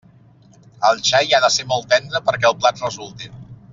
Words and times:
El 0.91 1.03
xai 1.09 1.29
ha 1.37 1.41
de 1.43 1.51
ser 1.57 1.67
molt 1.73 1.87
tendre 1.93 2.23
perquè 2.31 2.51
el 2.51 2.57
plat 2.65 2.83
resulti. 2.87 3.31